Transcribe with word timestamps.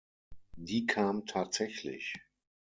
Die 0.57 0.87
kam 0.87 1.27
tatsächlich. 1.27 2.15